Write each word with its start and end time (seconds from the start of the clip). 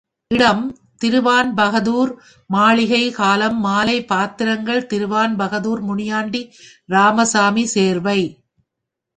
இடம் 0.31 0.61
திவான்பகதூர் 1.01 2.11
மாளிகை 2.49 3.11
காலம் 3.11 3.59
மாலை 3.59 3.97
பாத்திரங்கள் 4.03 4.87
திவான்பகதூர், 4.93 5.81
முனியாண்டி, 5.81 6.41
ராமசாமி 6.89 7.65
சேர்வை. 7.75 8.19